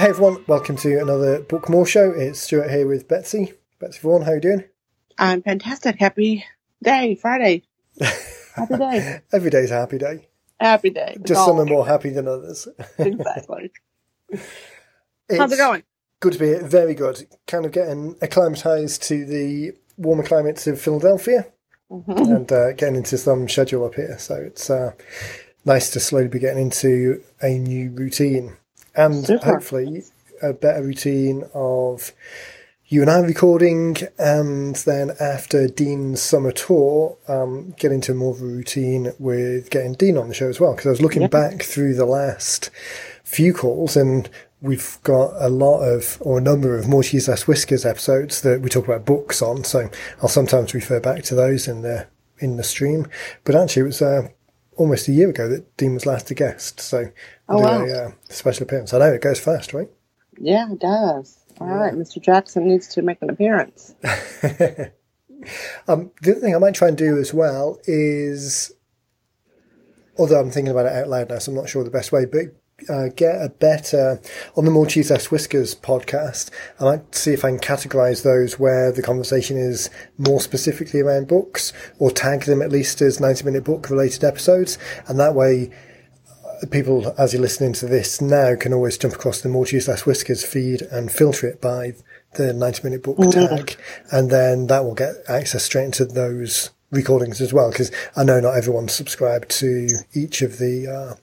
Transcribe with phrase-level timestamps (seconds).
[0.00, 2.10] Hey everyone, welcome to another Book More show.
[2.10, 3.52] It's Stuart here with Betsy.
[3.78, 4.64] Betsy Vaughan, how you doing?
[5.18, 5.96] I'm fantastic.
[5.98, 6.42] Happy
[6.82, 7.64] day, Friday.
[8.56, 9.20] Happy day.
[9.34, 10.26] Every day's a happy day.
[10.58, 11.16] Happy day.
[11.16, 12.66] It's Just some are more happy than others.
[12.98, 13.72] Exactly.
[15.36, 15.82] How's it going?
[16.20, 16.66] Good to be here.
[16.66, 17.26] Very good.
[17.46, 21.46] Kind of getting acclimatized to the warmer climates of Philadelphia
[21.90, 22.36] Mhm.
[22.36, 24.16] and uh, getting into some schedule up here.
[24.18, 24.92] So it's uh,
[25.66, 28.56] nice to slowly be getting into a new routine
[28.94, 29.44] and Super.
[29.44, 30.04] hopefully
[30.42, 32.12] a better routine of
[32.86, 38.42] you and I recording, and then after Dean's summer tour, um, get into more of
[38.42, 40.72] a routine with getting Dean on the show as well.
[40.72, 41.28] Because I was looking Yeah.
[41.28, 42.70] back through the last
[43.22, 44.28] few calls, and
[44.60, 48.60] we've got a lot of, or a number of More Cheese Less Whiskers episodes that
[48.60, 49.62] we talk about books on.
[49.62, 49.88] So
[50.20, 52.06] I'll sometimes refer back to those in the
[52.40, 53.06] in the stream.
[53.44, 54.28] But actually, it was uh,
[54.80, 56.80] almost a year ago that Dean was last a guest.
[56.80, 57.10] So
[57.48, 57.84] Oh, wow.
[57.84, 58.94] a uh, special appearance.
[58.94, 59.88] I know it goes fast, right?
[60.38, 61.38] Yeah, it does.
[61.60, 62.20] All right, Mr.
[62.20, 63.94] Jackson needs to make an appearance.
[65.88, 68.72] Um, the other thing I might try and do as well is,
[70.18, 72.26] although I'm thinking about it out loud now, so I'm not sure the best way,
[72.26, 74.20] but uh, get a better
[74.56, 76.50] on the More Cheese Less Whiskers podcast.
[76.78, 81.28] I might see if I can categorize those where the conversation is more specifically around
[81.28, 85.70] books, or tag them at least as 90 minute book related episodes, and that way.
[86.36, 89.88] uh, People, as you're listening to this now, can always jump across the More Cheese
[89.88, 91.94] Less Whiskers feed and filter it by
[92.34, 93.76] the 90 minute book tag.
[94.12, 97.70] And then that will get access straight into those recordings as well.
[97.70, 101.14] Because I know not everyone's subscribed to each of the, uh,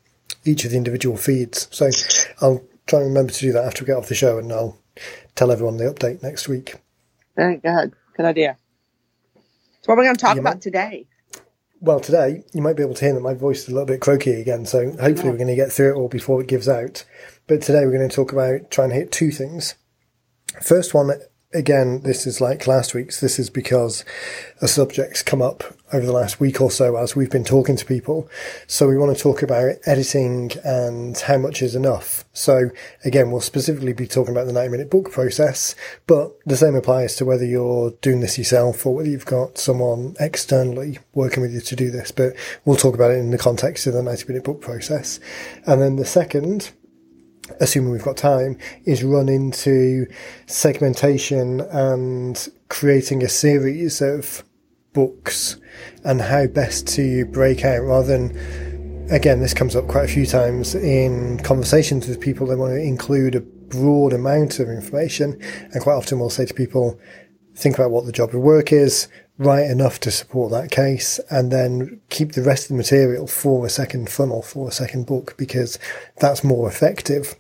[0.48, 1.68] each of the individual feeds.
[1.72, 1.90] So
[2.42, 4.78] I'll try and remember to do that after we get off the show and I'll
[5.36, 6.76] tell everyone the update next week.
[7.36, 7.94] Very good.
[8.16, 8.58] Good idea.
[9.36, 9.42] So,
[9.86, 11.08] what are we going to talk You about might- today?
[11.80, 14.02] Well, today you might be able to hear that my voice is a little bit
[14.02, 17.06] croaky again, so hopefully we're going to get through it all before it gives out.
[17.46, 19.76] But today we're going to talk about trying to hit two things.
[20.60, 21.12] First one,
[21.54, 23.22] again, this is like last week's.
[23.22, 24.04] This is because
[24.62, 25.64] a subject's come up
[25.94, 28.30] over the last week or so as we've been talking to people.
[28.68, 32.26] So we want to talk about editing and how much is enough.
[32.34, 32.70] So
[33.06, 35.76] again, we'll specifically be talking about the 90 minute book process,
[36.06, 40.16] but the same applies to whether you're doing this yourself or whether you've got someone
[40.20, 42.12] externally working with you to do this.
[42.12, 42.34] But
[42.66, 45.20] we'll talk about it in the context of the 90 minute book process.
[45.66, 46.72] And then the second
[47.60, 50.08] assuming we've got time, is run into
[50.46, 54.44] segmentation and creating a series of
[54.94, 55.58] books
[56.04, 60.26] and how best to break out rather than again this comes up quite a few
[60.26, 65.40] times in conversations with people they want to include a broad amount of information
[65.72, 67.00] and quite often we'll say to people
[67.54, 69.08] think about what the job of work is
[69.38, 73.66] write enough to support that case and then keep the rest of the material for
[73.66, 75.78] a second funnel for a second book because
[76.18, 77.36] that's more effective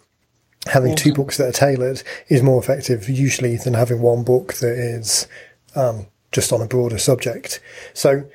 [0.70, 4.78] having two books that are tailored is more effective usually than having one book that
[4.78, 5.28] is
[5.76, 7.60] um, just on a broader subject.
[7.94, 8.26] So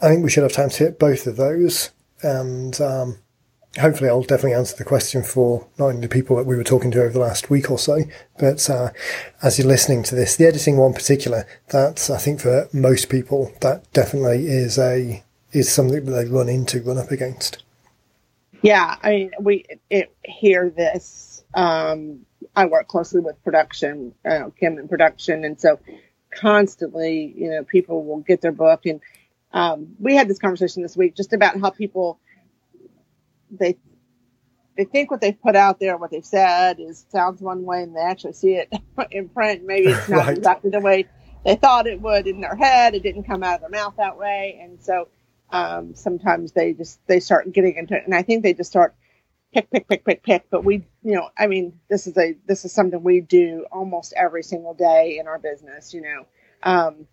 [0.00, 1.90] I think we should have time to hit both of those,
[2.22, 3.18] and um,
[3.78, 6.90] hopefully I'll definitely answer the question for not only the people that we were talking
[6.92, 8.02] to over the last week or so,
[8.38, 8.90] but uh,
[9.42, 13.52] as you're listening to this, the editing one particular, that's I think for most people
[13.60, 15.22] that definitely is a
[15.52, 17.62] is something that they run into, run up against.
[18.62, 21.44] Yeah, I mean, we it, hear this.
[21.54, 25.78] Um, I work closely with production, uh, Kim in production, and so
[26.30, 29.00] constantly, you know, people will get their book, and
[29.52, 32.18] um, we had this conversation this week just about how people
[33.50, 33.76] they
[34.76, 37.96] they think what they've put out there, what they've said, is sounds one way, and
[37.96, 38.72] they actually see it
[39.10, 39.64] in print.
[39.64, 40.36] Maybe it's not Right.
[40.36, 41.06] exactly the way
[41.44, 42.94] they thought it would in their head.
[42.94, 45.08] It didn't come out of their mouth that way, and so
[45.50, 48.94] um, sometimes they just they start getting into it, and I think they just start
[49.54, 50.50] pick, pick, pick, pick, pick.
[50.50, 54.12] But we, you know, I mean, this is a this is something we do almost
[54.16, 55.94] every single day in our business.
[55.94, 56.26] You know,
[56.62, 57.06] um,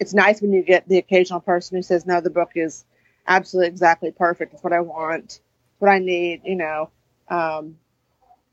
[0.00, 2.84] it's nice when you get the occasional person who says, "No, the book is
[3.26, 4.54] absolutely exactly perfect.
[4.54, 5.40] It's what I want, it's
[5.78, 6.90] what I need." You know,
[7.28, 7.78] um,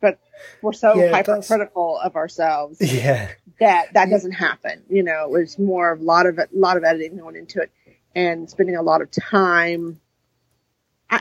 [0.02, 0.20] but
[0.62, 3.30] we're so Yeah, hypercritical of ourselves Yeah.
[3.60, 4.84] that that doesn't happen.
[4.90, 7.62] You know, it was more of a lot of a lot of editing going into
[7.62, 7.72] it
[8.16, 10.00] and spending a lot of time.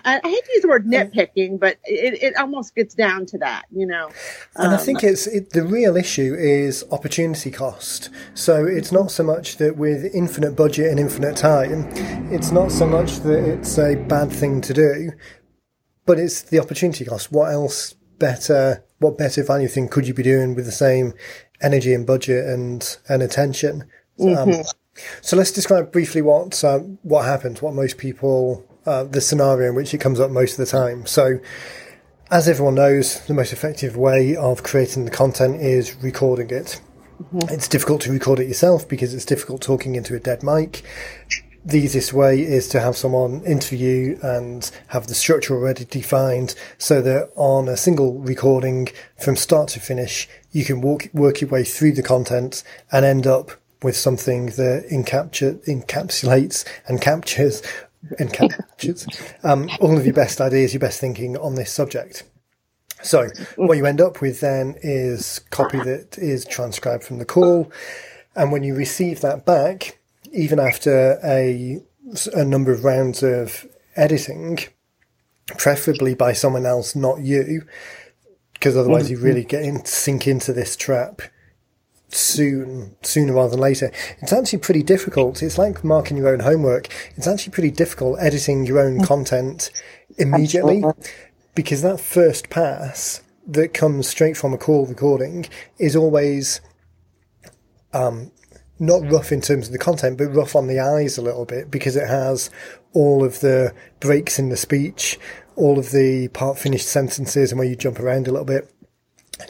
[0.05, 3.39] I, I hate to use the word nitpicking, but it, it almost gets down to
[3.39, 3.65] that.
[3.71, 4.11] You know,
[4.57, 8.11] And I Um, think it's it, the real issue is opportunity cost.
[8.35, 11.89] So it's not so much that with infinite budget and infinite time,
[12.33, 15.13] it's not so much that it's a bad thing to do,
[16.07, 17.33] but it's the opportunity cost.
[17.33, 18.85] What else better?
[18.99, 21.15] What better value thing could you be doing with the same
[21.61, 23.85] energy and budget and and attention?
[24.21, 24.63] Um,
[25.23, 27.63] so let's describe briefly what um, what happens.
[27.63, 31.07] What most people uh, the scenario in which it comes up most of the time.
[31.07, 31.39] So
[32.33, 36.81] as everyone knows, the most effective way of creating the content is recording it.
[37.23, 37.53] Mm-hmm.
[37.55, 40.83] It's difficult to record it yourself because it's difficult talking into a dead mic.
[41.65, 47.01] The easiest way is to have someone interview and have the structure already defined so
[47.03, 48.89] that on a single recording
[49.21, 53.27] from start to finish, you can walk, work your way through the content and end
[53.27, 53.53] up
[53.83, 57.63] with something that encapture, encapsulates and captures
[58.19, 59.07] encaptures
[59.45, 62.25] um, all of your best ideas, your best thinking on this subject.
[63.03, 67.73] So what you end up with then is copy that is transcribed from the call.
[68.37, 69.99] And when you receive that back,
[70.33, 71.83] even after a,
[72.33, 73.67] a number of rounds of
[73.97, 74.59] editing,
[75.59, 77.67] preferably by someone else, not you,
[78.55, 81.23] because otherwise you really get in, sink into this trap
[82.15, 83.91] soon, sooner rather than later.
[84.21, 85.43] It's actually pretty difficult.
[85.43, 86.89] It's like marking your own homework.
[87.17, 89.71] It's actually pretty difficult editing your own content
[90.19, 91.13] immediately Absolutely.
[91.55, 95.47] because that first pass that comes straight from a call recording
[95.79, 96.61] is always,
[97.93, 98.31] um,
[98.79, 101.71] not rough in terms of the content, but rough on the eyes a little bit
[101.71, 102.51] because it has
[102.93, 105.19] all of the breaks in the speech,
[105.57, 108.73] all of the part finished sentences and where you jump around a little bit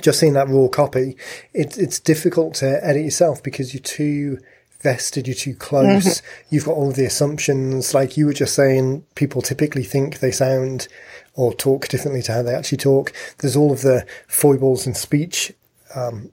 [0.00, 1.16] just seeing that raw copy,
[1.52, 4.38] it, it's difficult to edit yourself because you're too
[4.80, 6.04] vested, you're too close.
[6.04, 6.54] Mm-hmm.
[6.54, 7.94] You've got all of the assumptions.
[7.94, 10.88] Like you were just saying, people typically think they sound
[11.34, 13.12] or talk differently to how they actually talk.
[13.38, 15.52] There's all of the foibles in speech,
[15.94, 16.30] um,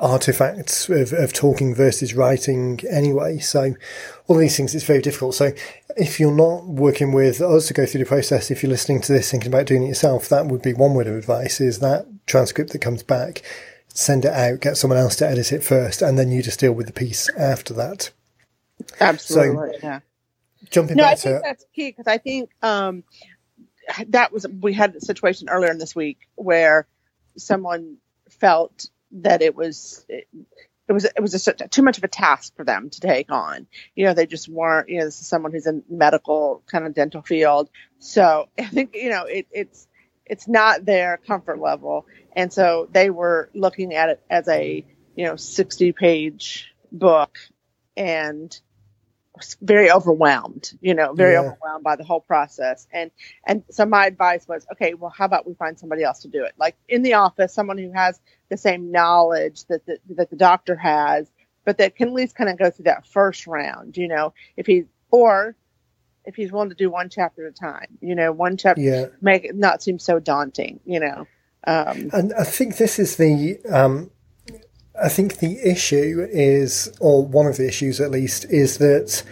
[0.00, 3.38] artifacts of, of talking versus writing anyway.
[3.38, 3.74] So
[4.26, 5.34] all these things, it's very difficult.
[5.34, 5.52] So
[5.96, 9.12] if you're not working with us to go through the process, if you're listening to
[9.12, 12.06] this thinking about doing it yourself, that would be one word of advice is that
[12.26, 13.42] transcript that comes back,
[13.88, 16.72] send it out, get someone else to edit it first, and then you just deal
[16.72, 18.10] with the piece after that.
[19.00, 19.78] Absolutely.
[19.80, 20.00] So, yeah.
[20.70, 23.04] Jumping no, back I think to, that's key because I think um,
[24.08, 26.86] that was we had a situation earlier in this week where
[27.36, 27.96] someone
[28.30, 30.28] felt that it was it,
[30.88, 33.66] it was it was a, too much of a task for them to take on.
[33.94, 34.88] You know, they just weren't.
[34.88, 38.94] You know, this is someone who's in medical kind of dental field, so I think
[38.94, 39.86] you know it, it's
[40.26, 44.84] it's not their comfort level, and so they were looking at it as a
[45.14, 47.38] you know sixty page book,
[47.96, 48.58] and
[49.62, 51.40] very overwhelmed, you know, very yeah.
[51.40, 52.86] overwhelmed by the whole process.
[52.92, 53.10] And
[53.46, 56.44] and so my advice was, okay, well, how about we find somebody else to do
[56.44, 56.52] it?
[56.58, 58.20] Like in the office, someone who has
[58.50, 61.30] the same knowledge that the, that the doctor has,
[61.64, 64.66] but that can at least kind of go through that first round, you know, if
[64.66, 65.56] he or
[66.24, 69.06] if he's willing to do one chapter at a time, you know, one chapter, yeah.
[69.20, 71.26] make it not seem so daunting, you know.
[71.64, 74.10] Um, and I think this is the um,
[75.00, 79.22] I think the issue is, or one of the issues at least, is that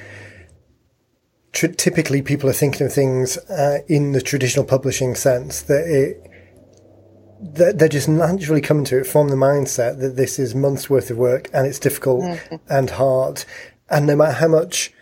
[1.53, 6.27] tr- typically people are thinking of things uh, in the traditional publishing sense that it
[7.43, 11.11] that they're just naturally coming to it from the mindset that this is months worth
[11.11, 12.57] of work and it's difficult mm-hmm.
[12.69, 13.45] and hard,
[13.89, 14.93] and no matter how much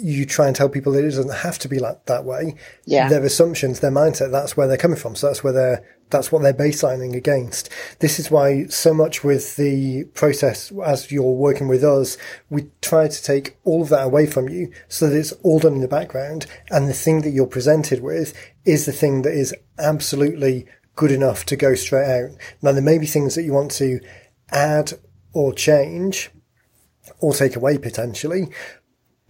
[0.00, 2.54] you try and tell people that it doesn't have to be like that way.
[2.86, 3.08] Yeah.
[3.08, 5.14] Their assumptions, their mindset, that's where they're coming from.
[5.14, 7.68] So that's where they're, that's what they're baselining against.
[7.98, 12.16] This is why so much with the process, as you're working with us,
[12.48, 15.74] we try to take all of that away from you so that it's all done
[15.74, 16.46] in the background.
[16.70, 20.66] And the thing that you're presented with is the thing that is absolutely
[20.96, 22.30] good enough to go straight out.
[22.62, 24.00] Now, there may be things that you want to
[24.50, 24.94] add
[25.32, 26.30] or change
[27.18, 28.48] or take away potentially,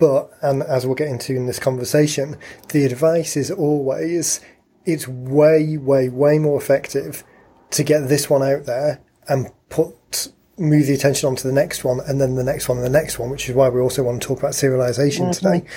[0.00, 2.36] but, and as we'll get into in this conversation,
[2.70, 4.40] the advice is always,
[4.86, 7.22] it's way, way, way more effective
[7.72, 12.00] to get this one out there and put, move the attention onto the next one
[12.06, 14.22] and then the next one and the next one, which is why we also want
[14.22, 15.60] to talk about serialization mm-hmm.
[15.60, 15.68] today,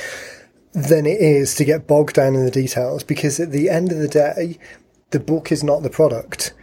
[0.71, 3.97] than it is to get bogged down in the details because at the end of
[3.97, 4.57] the day,
[5.09, 6.53] the book is not the product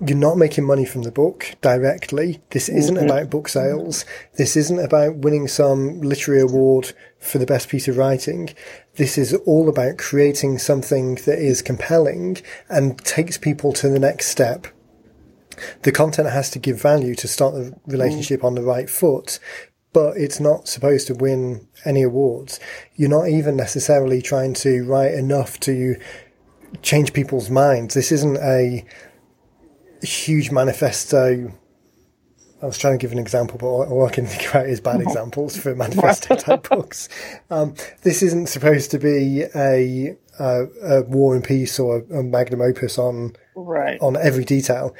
[0.00, 2.40] you're not making money from the book directly.
[2.50, 3.04] This isn't mm-hmm.
[3.04, 4.04] about book sales.
[4.36, 8.50] This isn't about winning some literary award for the best piece of writing.
[8.96, 14.28] This is all about creating something that is compelling and takes people to the next
[14.28, 14.66] step.
[15.82, 18.44] The content has to give value to start the relationship mm.
[18.44, 19.38] on the right foot,
[19.92, 22.58] but it's not supposed to win any awards.
[22.96, 25.96] You're not even necessarily trying to write enough to
[26.82, 27.94] change people's minds.
[27.94, 28.84] This isn't a
[30.04, 31.52] huge manifesto.
[32.62, 35.00] I was trying to give an example, but all I can think about is bad
[35.00, 37.08] examples for manifesto type books.
[37.50, 42.22] Um, this isn't supposed to be a, a, a war and peace or a, a
[42.22, 44.00] magnum opus on right.
[44.00, 44.94] on every detail.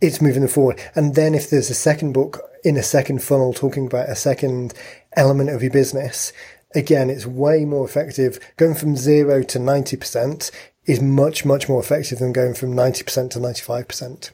[0.00, 0.80] It's moving them forward.
[0.94, 4.74] And then if there's a second book in a second funnel talking about a second
[5.16, 6.32] element of your business,
[6.74, 8.38] again, it's way more effective.
[8.56, 10.50] Going from zero to 90%
[10.86, 14.30] is much, much more effective than going from 90% to 95%.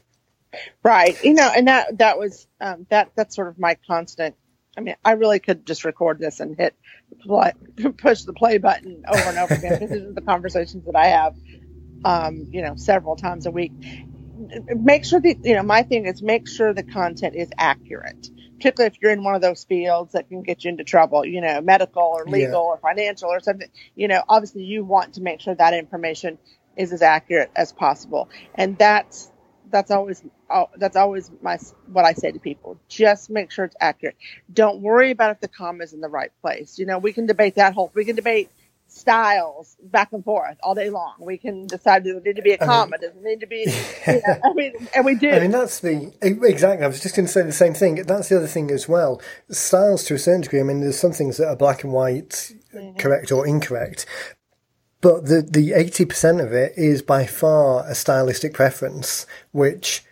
[0.83, 1.21] Right.
[1.23, 4.35] You know, and that, that was, um, that, that's sort of my constant.
[4.77, 6.75] I mean, I really could just record this and hit
[7.21, 7.51] play,
[7.97, 11.07] push the play button over and over again because these are the conversations that I
[11.07, 11.35] have,
[12.05, 13.73] um, you know, several times a week.
[14.75, 18.29] Make sure that, you know, my thing is make sure the content is accurate
[18.61, 21.41] particularly if you're in one of those fields that can get you into trouble, you
[21.41, 22.57] know, medical or legal yeah.
[22.57, 26.37] or financial or something, you know, obviously you want to make sure that information
[26.77, 28.29] is as accurate as possible.
[28.53, 29.31] And that's,
[29.71, 30.23] that's always,
[30.77, 31.57] that's always my,
[31.91, 32.79] what I say to people.
[32.87, 34.15] Just make sure it's accurate.
[34.53, 36.77] Don't worry about if the comma is in the right place.
[36.79, 38.49] You know, we can debate that whole, we can debate
[38.87, 41.15] styles back and forth all day long.
[41.19, 43.65] We can decide does it need to be a comma, does it need to be,
[44.07, 45.31] you know, I mean, and we do.
[45.31, 47.95] I mean, that's the, exactly, I was just going to say the same thing.
[48.03, 49.21] That's the other thing as well.
[49.49, 52.53] Styles to a certain degree, I mean, there's some things that are black and white,
[52.75, 52.97] mm-hmm.
[52.97, 54.05] correct or incorrect.
[54.99, 60.03] But the, the 80% of it is by far a stylistic preference, which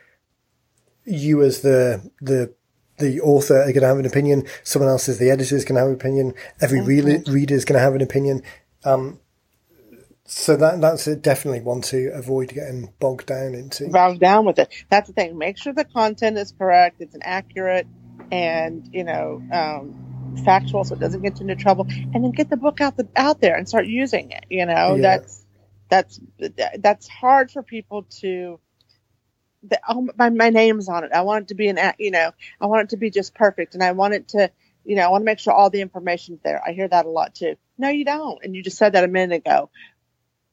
[1.09, 2.53] you as the, the
[2.99, 4.45] the author are going to have an opinion.
[4.63, 6.33] Someone else as the editor is going to have an opinion.
[6.61, 7.31] Every mm-hmm.
[7.31, 8.43] reader is going to have an opinion.
[8.83, 9.19] Um,
[10.25, 13.89] so that that's definitely one to avoid getting bogged down into.
[13.89, 14.71] Bogged down with it.
[14.89, 15.37] That's the thing.
[15.37, 17.01] Make sure the content is correct.
[17.01, 17.87] It's an accurate
[18.31, 21.87] and you know um, factual, so it doesn't get you into trouble.
[21.89, 24.45] And then get the book out the out there and start using it.
[24.51, 25.01] You know yeah.
[25.01, 25.45] that's
[25.89, 26.19] that's
[26.77, 28.59] that's hard for people to.
[29.63, 31.11] The, oh, my, my name's on it.
[31.13, 33.73] I want it to be an, you know, I want it to be just perfect,
[33.73, 34.49] and I want it to,
[34.85, 36.61] you know, I want to make sure all the information's there.
[36.65, 37.55] I hear that a lot too.
[37.77, 38.39] No, you don't.
[38.43, 39.69] And you just said that a minute ago.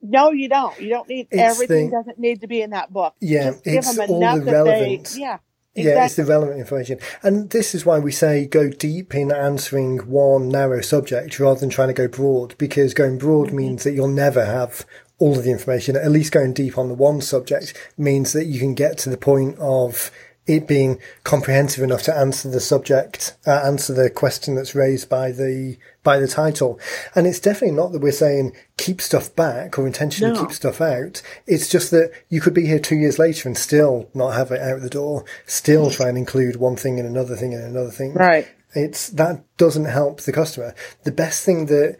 [0.02, 0.78] No, you don't.
[0.80, 1.90] You don't need it's everything.
[1.90, 3.14] The, doesn't need to be in that book.
[3.20, 5.06] Yeah, just it's all the relevant.
[5.06, 5.38] They, yeah.
[5.78, 5.92] Exactly.
[5.92, 6.98] Yeah, it's the relevant information.
[7.22, 11.68] And this is why we say go deep in answering one narrow subject rather than
[11.68, 13.56] trying to go broad, because going broad mm-hmm.
[13.56, 14.86] means that you'll never have
[15.18, 15.96] all of the information.
[15.96, 19.16] At least going deep on the one subject means that you can get to the
[19.16, 20.10] point of
[20.46, 25.32] it being comprehensive enough to answer the subject, uh, answer the question that's raised by
[25.32, 26.78] the by the title.
[27.16, 30.40] And it's definitely not that we're saying keep stuff back or intentionally no.
[30.42, 31.20] keep stuff out.
[31.46, 34.60] It's just that you could be here two years later and still not have it
[34.60, 38.14] out the door, still try and include one thing and another thing and another thing.
[38.14, 38.46] Right.
[38.74, 40.74] It's that doesn't help the customer.
[41.02, 41.96] The best thing that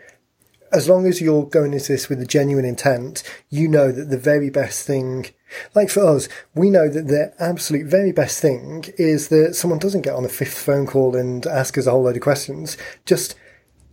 [0.77, 4.19] as long as you're going into this with a genuine intent, you know that the
[4.19, 5.27] very best thing
[5.75, 10.03] like for us, we know that the absolute very best thing is that someone doesn't
[10.03, 12.77] get on a fifth phone call and ask us a whole load of questions.
[13.05, 13.37] Just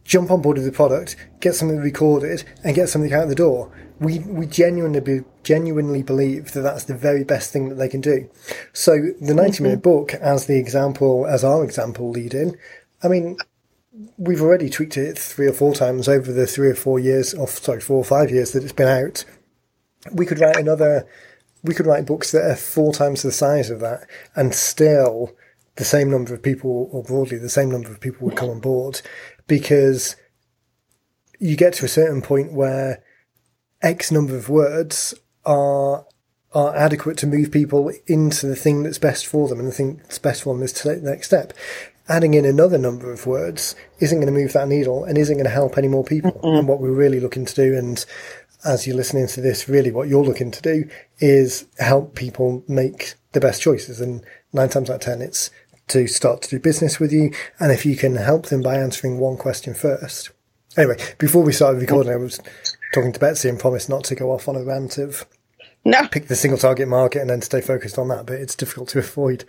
[0.04, 3.72] jump on board with the product, get something recorded, and get something out the door.
[4.00, 8.02] We we genuinely be, genuinely believe that that's the very best thing that they can
[8.02, 8.30] do.
[8.74, 9.90] So the ninety minute mm-hmm.
[9.90, 12.58] book, as the example, as our example lead in,
[13.02, 13.38] I mean,
[14.18, 17.48] we've already tweaked it three or four times over the three or four years, or
[17.48, 19.26] sorry, four or five years that it's been out.
[20.12, 21.08] We could write another
[21.64, 25.32] we could write books that are four times the size of that and still
[25.76, 28.60] the same number of people, or broadly the same number of people would come on
[28.60, 29.02] board
[29.48, 30.16] because
[31.40, 33.02] you get to a certain point where
[33.82, 35.14] X number of words
[35.46, 36.06] are
[36.54, 39.98] are adequate to move people into the thing that's best for them, and the thing
[39.98, 41.54] that's best for them is to take the next step.
[42.10, 45.46] Adding in another number of words isn't going to move that needle and isn't going
[45.46, 46.32] to help any more people.
[46.32, 46.58] Mm-hmm.
[46.58, 48.04] And what we're really looking to do, and
[48.66, 53.14] as you're listening to this, really what you're looking to do is help people make
[53.32, 54.02] the best choices.
[54.02, 55.50] And nine times out of ten, it's
[55.90, 57.32] to start to do business with you.
[57.60, 60.32] And if you can help them by answering one question first.
[60.76, 62.40] Anyway, before we started recording, I was
[62.94, 65.26] talking to Betsy and promised not to go off on a rant of
[65.86, 66.08] no.
[66.08, 69.00] pick the single target market and then stay focused on that, but it's difficult to
[69.00, 69.46] avoid.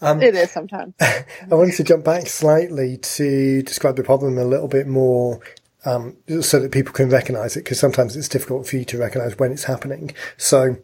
[0.00, 0.94] Um, it is sometimes.
[1.00, 5.40] I wanted to jump back slightly to describe the problem a little bit more
[5.84, 9.38] um, so that people can recognize it because sometimes it's difficult for you to recognize
[9.38, 10.12] when it's happening.
[10.36, 10.76] So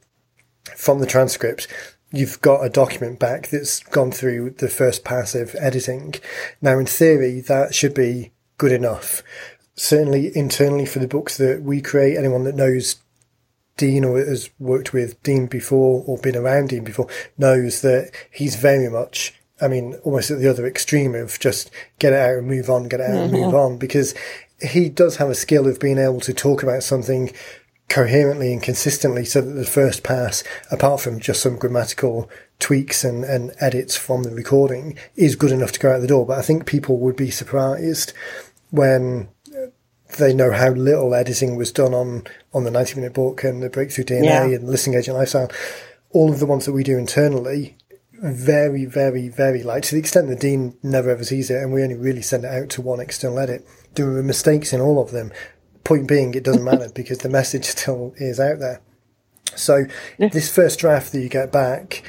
[0.77, 1.69] from the transcript,
[2.11, 6.15] you've got a document back that's gone through the first passive editing.
[6.61, 9.23] Now, in theory, that should be good enough.
[9.77, 12.97] Certainly internally for the books that we create, anyone that knows
[13.77, 18.57] Dean or has worked with Dean before or been around Dean before knows that he's
[18.57, 22.47] very much I mean, almost at the other extreme of just get it out and
[22.47, 23.35] move on, get it out mm-hmm.
[23.35, 24.15] and move on, because
[24.61, 27.33] he does have a skill of being able to talk about something
[27.89, 32.29] coherently and consistently so that the first pass, apart from just some grammatical
[32.59, 36.27] tweaks and, and edits from the recording, is good enough to go out the door.
[36.27, 38.13] But I think people would be surprised
[38.71, 39.29] when
[40.17, 43.71] they know how little editing was done on, on the 90 minute book and the
[43.71, 44.45] breakthrough DNA yeah.
[44.45, 45.51] and listing agent lifestyle.
[46.11, 47.77] All of the ones that we do internally,
[48.13, 51.83] very, very, very light to the extent that Dean never ever sees it and we
[51.83, 55.11] only really send it out to one external edit there were mistakes in all of
[55.11, 55.33] them.
[55.83, 58.81] Point being, it doesn't matter because the message still is out there.
[59.57, 59.85] So
[60.19, 62.03] this first draft that you get back,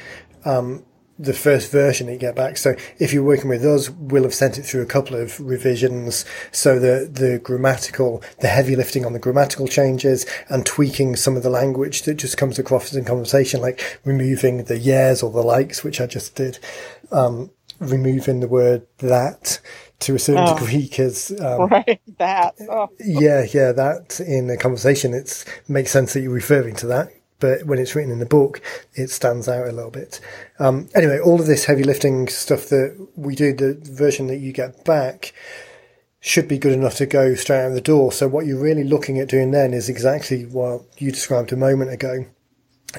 [0.44, 0.84] um,
[1.18, 2.56] the first version that you get back.
[2.58, 6.24] So if you're working with us, we'll have sent it through a couple of revisions.
[6.52, 11.42] So the, the grammatical, the heavy lifting on the grammatical changes and tweaking some of
[11.42, 15.82] the language that just comes across in conversation, like removing the yeahs or the likes,
[15.82, 16.58] which I just did,
[17.10, 19.60] um, removing the word that
[20.00, 20.58] to a certain Oh.
[20.58, 22.00] degree because um, Right.
[22.18, 22.54] That.
[22.68, 22.88] Oh.
[23.00, 27.08] yeah, yeah, that in a conversation, it makes sense that you're referring to that.
[27.38, 28.62] But when it's written in the book,
[28.94, 30.20] it stands out a little bit.
[30.58, 34.52] Um, anyway, all of this heavy lifting stuff that we do, the version that you
[34.52, 35.34] get back,
[36.20, 38.10] should be good enough to go straight out the door.
[38.10, 41.92] So what you're really looking at doing then is exactly what you described a moment
[41.92, 42.26] ago.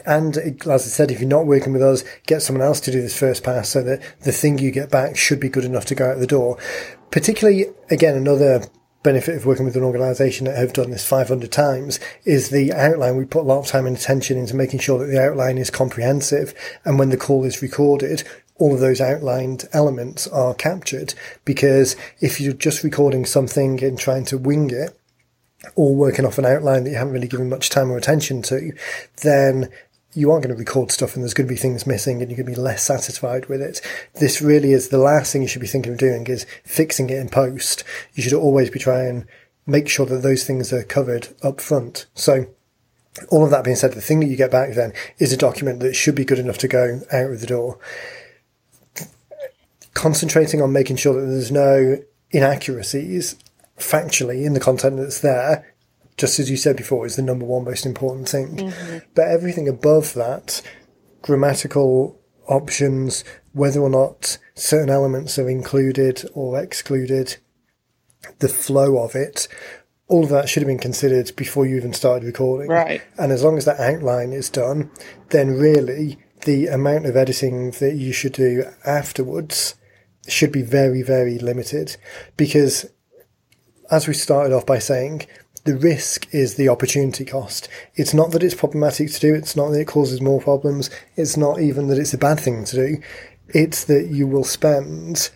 [0.06, 3.01] And as I said, if you're not working with us, get someone else to do
[3.01, 5.96] this first pass so that the thing you get back should be good enough to
[5.96, 6.58] go out the door.
[7.10, 8.65] Particularly, again, another
[9.04, 13.16] benefit of working with an organisation that have done this 500 times is the outline.
[13.16, 15.70] We put a lot of time and attention into making sure that the outline is
[15.70, 16.54] comprehensive.
[16.84, 18.24] And when the call is recorded,
[18.56, 21.13] all of those outlined elements are captured
[21.46, 24.98] because if you're just recording something and trying to wing it,
[25.75, 28.72] or working off an outline that you haven't really given much time or attention to,
[29.24, 29.70] then
[30.17, 32.38] you are going to record stuff and there's going to be things missing and you're
[32.38, 33.81] going to be less satisfied with it.
[34.15, 37.19] This really is the last thing you should be thinking of doing is fixing it
[37.19, 37.83] in post.
[38.15, 39.27] You should always be trying
[39.67, 42.07] make sure that those things are covered up front.
[42.15, 42.47] So
[43.29, 45.81] all of that being said, the thing that you get back then is a document
[45.81, 47.77] that should be good enough to go out of the door.
[49.93, 51.97] Concentrating on making sure that there's no
[52.31, 53.36] inaccuracies
[53.77, 55.75] factually in the content that's there,
[56.17, 58.57] just as you said before, is the number one most important thing.
[58.57, 58.97] Mm-hmm.
[59.13, 60.62] But everything above that,
[61.21, 67.38] grammatical options, whether or not certain elements are included or excluded,
[68.39, 69.47] the flow of it,
[70.07, 72.69] all of that should have been considered before you even started recording.
[72.69, 73.01] Right.
[73.17, 74.89] And as long as that outline is done,
[75.30, 79.75] then really the amount of editing that you should do afterwards
[80.27, 81.97] should be very, very limited
[82.38, 82.86] because
[83.89, 85.25] as we started off by saying,
[85.67, 87.67] the risk is the opportunity cost.
[87.95, 89.36] It's not that it's problematic to do.
[89.36, 90.89] It's not that it causes more problems.
[91.15, 92.97] It's not even that it's a bad thing to do.
[93.49, 95.30] It's that you will spend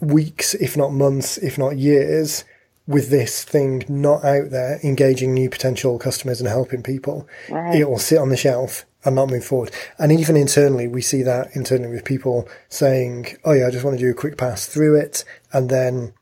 [0.00, 2.44] weeks, if not months, if not years,
[2.86, 7.28] with this thing not out there, engaging new potential customers and helping people.
[7.48, 7.76] Right.
[7.76, 9.70] It will sit on the shelf and not move forward.
[9.98, 13.96] And even internally, we see that internally with people saying, "Oh yeah, I just want
[13.98, 16.12] to do a quick pass through it," and then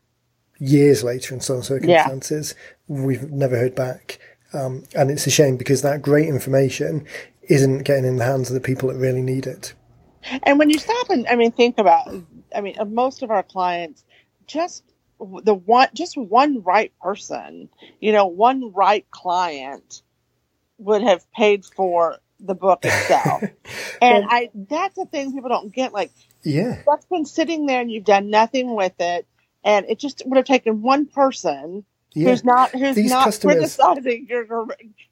[0.59, 2.55] years later, in some circumstances,
[2.91, 4.19] we've never heard back.
[4.53, 7.07] Um, and it's a shame because that great information
[7.43, 9.75] isn't getting in the hands of the people that really need it.
[10.43, 12.13] And when you stop and I mean think about
[12.55, 14.05] I mean most of our clients
[14.47, 14.85] just
[15.19, 17.69] the one just one right person,
[18.01, 20.03] you know, one right client
[20.79, 23.45] would have paid for the book itself.
[24.03, 26.11] and I that's the thing people don't get like
[26.43, 29.27] Yeah, that's been sitting there and you've done nothing with it
[29.65, 32.31] and it just would have taken one person yeah.
[32.31, 34.47] who's not who's These not customers- criticizing your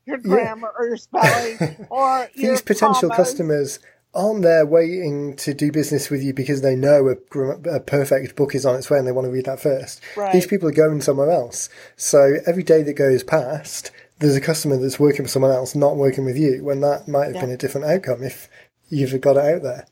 [0.06, 3.16] your grammar or your spelling or your These potential commas.
[3.16, 3.78] customers
[4.14, 7.38] aren't there waiting to do business with you because they know a,
[7.70, 10.00] a perfect book is on its way and they want to read that first.
[10.16, 10.32] Right.
[10.32, 11.68] These people are going somewhere else.
[11.96, 15.96] So every day that goes past, there's a customer that's working for someone else, not
[15.96, 18.48] working with you, when that might have been a different outcome if
[18.88, 19.86] you've got it out there.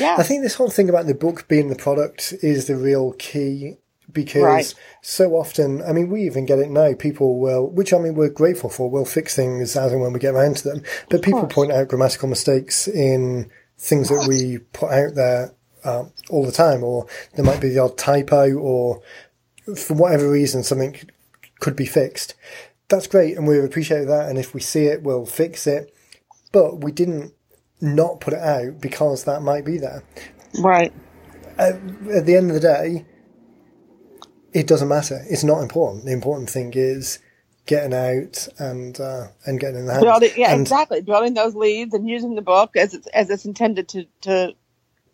[0.00, 0.16] Yeah.
[0.18, 3.76] I think this whole thing about the book being the product is the real key
[4.12, 4.74] because Right.
[5.02, 6.94] so often, I mean, we even get it now.
[6.94, 10.20] People will, which I mean, we're grateful for, will fix things as and when we
[10.20, 10.82] get around to them.
[11.08, 16.44] But people point out grammatical mistakes in things that we put out there um, all
[16.44, 19.02] the time, or there might be the odd typo, or
[19.76, 20.96] for whatever reason, something
[21.60, 22.34] could be fixed.
[22.88, 24.28] That's great, and we appreciate that.
[24.28, 25.94] And if we see it, we'll fix it.
[26.52, 27.32] But we didn't
[27.80, 30.02] not put it out because that might be there
[30.58, 30.92] right.
[31.58, 33.06] at the end of the day,
[34.52, 35.24] it doesn't matter.
[35.28, 36.04] It's not important.
[36.04, 37.18] The important thing is
[37.66, 40.04] getting out and uh, and getting in the hands.
[40.04, 43.44] building yeah and exactly building those leads and using the book as it's as it's
[43.44, 44.54] intended to to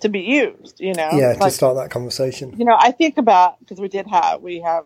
[0.00, 2.54] to be used you know yeah, Like, to start that conversation.
[2.58, 4.84] you know i think about because we did have we have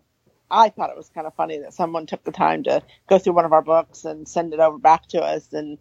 [0.51, 3.35] i thought it was kind of funny that someone took the time to go through
[3.35, 5.79] one of our books and send it over back to us and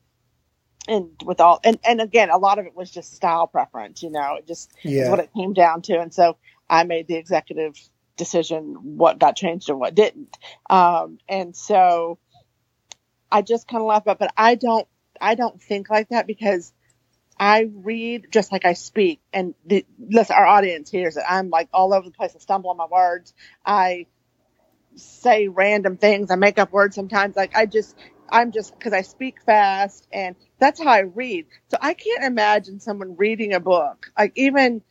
[0.88, 4.10] and with all and and again a lot of it was just style preference you
[4.12, 5.10] know it just is Yeah.
[5.10, 6.38] what it came down to and so
[6.70, 7.76] i made the executive
[8.20, 10.38] decision what got changed and what didn't
[10.70, 12.20] um and so
[13.32, 14.88] I just kind of laugh about, but I don't,
[15.22, 16.74] I don't think like that because
[17.40, 21.24] I read just like I speak, and the, listen, our audience hears it.
[21.28, 22.34] I'm like all over the place.
[22.36, 23.34] I stumble on my words.
[23.66, 24.08] I
[24.96, 26.32] say random things.
[26.32, 27.36] I make up words sometimes.
[27.36, 27.98] Like I just,
[28.30, 31.48] I'm just because I speak fast and that's how I read.
[31.70, 34.82] So I can't imagine someone reading a book, like even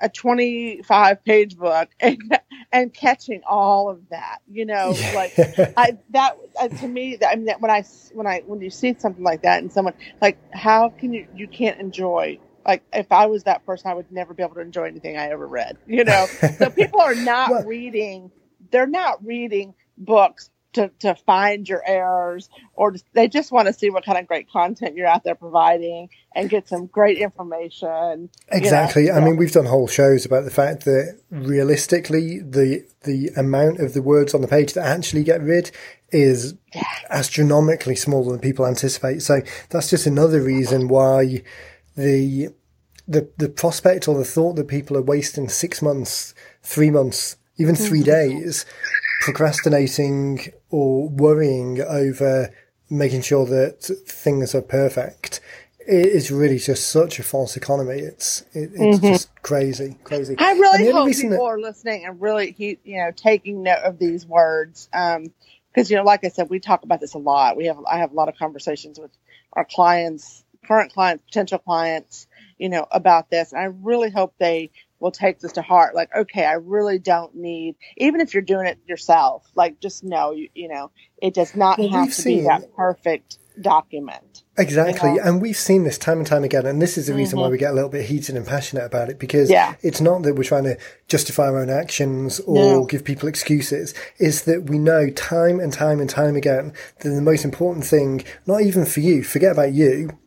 [0.00, 2.38] a 25 page book and,
[2.72, 5.32] and catching all of that, you know, like
[5.76, 8.70] I, that uh, to me, that, I mean, that when I, when I, when you
[8.70, 13.12] see something like that and someone like, how can you, you can't enjoy like if
[13.12, 15.78] I was that person, I would never be able to enjoy anything I ever read,
[15.86, 16.26] you know?
[16.58, 18.32] so people are not well, reading,
[18.70, 23.88] they're not reading books to, to find your errors or they just want to see
[23.88, 28.28] what kind of great content you're out there providing and get some great information.
[28.48, 29.06] Exactly.
[29.06, 29.16] You know?
[29.16, 33.94] I mean, we've done whole shows about the fact that realistically, the, the amount of
[33.94, 35.70] the words on the page that actually get read
[36.10, 36.82] is yeah.
[37.08, 39.22] astronomically smaller than people anticipate.
[39.22, 41.42] So that's just another reason why
[41.96, 42.50] the,
[43.08, 47.74] the, the prospect or the thought that people are wasting six months, three months, even
[47.74, 48.04] 3 mm-hmm.
[48.04, 48.66] days
[49.26, 52.52] procrastinating or worrying over
[52.88, 55.40] making sure that things are perfect
[55.86, 58.00] it is really just such a false economy.
[58.00, 59.06] It's it, it's mm-hmm.
[59.06, 60.34] just crazy, crazy.
[60.38, 64.26] I really hope people that, are listening and really, you know, taking note of these
[64.26, 64.88] words.
[64.92, 65.32] Um,
[65.72, 67.56] because you know, like I said, we talk about this a lot.
[67.56, 69.10] We have I have a lot of conversations with
[69.52, 72.26] our clients, current clients, potential clients,
[72.58, 73.52] you know, about this.
[73.52, 75.94] And I really hope they will take this to heart.
[75.94, 80.32] Like, okay, I really don't need, even if you're doing it yourself, like just know,
[80.32, 84.44] you, you know, it does not well, have to seen, be that perfect document.
[84.58, 85.10] Exactly.
[85.10, 85.22] You know?
[85.22, 86.66] And we've seen this time and time again.
[86.66, 87.44] And this is the reason mm-hmm.
[87.44, 89.74] why we get a little bit heated and passionate about it because yeah.
[89.82, 90.78] it's not that we're trying to
[91.08, 92.84] justify our own actions or no.
[92.86, 93.94] give people excuses.
[94.18, 98.24] It's that we know time and time and time again that the most important thing,
[98.46, 100.18] not even for you, forget about you,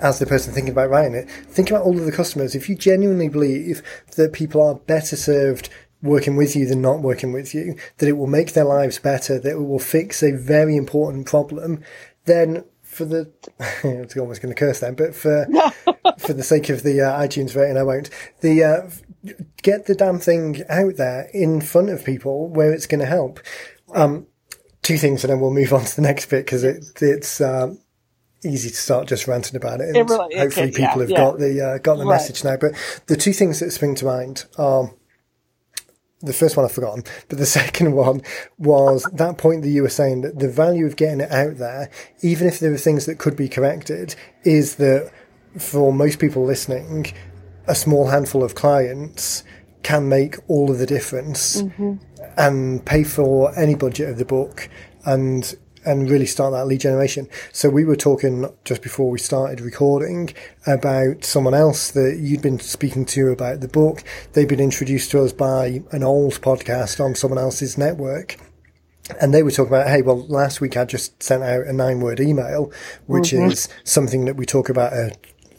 [0.00, 2.54] as the person thinking about writing it, think about all of the customers.
[2.54, 3.82] If you genuinely believe
[4.16, 5.68] that people are better served
[6.02, 9.38] working with you than not working with you, that it will make their lives better,
[9.38, 11.82] that it will fix a very important problem,
[12.26, 15.46] then for the, I was almost going to curse then, but for,
[16.18, 18.10] for the sake of the uh, iTunes rating, I won't.
[18.40, 23.00] The, uh, get the damn thing out there in front of people where it's going
[23.00, 23.40] to help.
[23.94, 24.26] Um,
[24.82, 27.78] two things and then we'll move on to the next bit because it, it's, um,
[28.44, 29.94] easy to start just ranting about it.
[29.96, 31.16] And really, hopefully people yeah, have yeah.
[31.16, 32.14] got the, uh, got the right.
[32.14, 32.56] message now.
[32.56, 32.72] But
[33.06, 34.92] the two things that spring to mind are,
[36.20, 38.22] the first one I've forgotten, but the second one
[38.58, 41.90] was that point that you were saying that the value of getting it out there,
[42.22, 45.12] even if there are things that could be corrected, is that
[45.58, 47.12] for most people listening,
[47.66, 49.44] a small handful of clients
[49.82, 51.94] can make all of the difference mm-hmm.
[52.36, 54.68] and pay for any budget of the book
[55.04, 57.28] and and really start that lead generation.
[57.52, 60.32] So we were talking just before we started recording
[60.66, 64.02] about someone else that you'd been speaking to about the book.
[64.32, 68.36] They've been introduced to us by an old podcast on someone else's network.
[69.20, 72.00] And they were talking about, hey, well, last week I just sent out a nine
[72.00, 72.72] word email,
[73.06, 73.50] which mm-hmm.
[73.50, 75.14] is something that we talk about a,